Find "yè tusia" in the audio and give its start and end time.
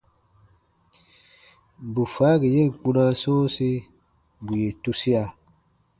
4.61-5.23